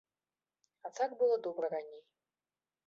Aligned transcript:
А 0.89 0.91
так 1.01 1.09
было 1.21 1.35
добра 1.49 1.65
раней! 1.77 2.01